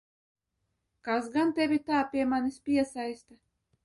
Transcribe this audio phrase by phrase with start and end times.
[1.07, 3.39] Kas gan tevi tā pie manis piesaista?